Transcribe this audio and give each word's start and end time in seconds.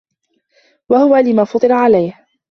وَهُوَ 0.89 1.15
لِمَا 1.17 1.43
فُطِرَ 1.43 1.71
عَلَيْهِ 1.71 2.25